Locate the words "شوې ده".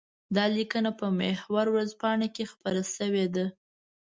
2.95-3.45